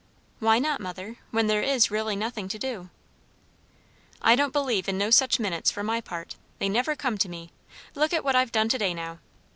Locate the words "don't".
4.35-4.49